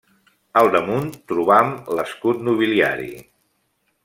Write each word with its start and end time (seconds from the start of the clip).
Al 0.61 0.69
damunt 0.75 1.11
trobam 1.33 1.71
l'escut 1.99 2.43
nobiliari. 2.49 3.11